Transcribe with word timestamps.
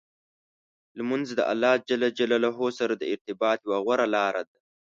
لمونځ 0.97 1.27
د 1.37 1.41
الله 1.51 1.73
جل 1.89 2.01
جلاله 2.17 2.51
سره 2.79 2.93
د 2.97 3.03
ارتباط 3.13 3.57
یوه 3.65 3.77
غوره 3.85 4.05
لار 4.15 4.35
ده. 4.49 4.57